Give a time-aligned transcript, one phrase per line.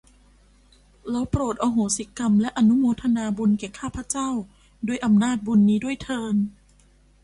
[1.11, 4.29] แล้วโปรดอโหสิกรรม และอนุโมทนาบุญแก่ข้าพเจ้า
[4.87, 6.35] ด้วยอำนาจบุญนี้ด้วยเทอญ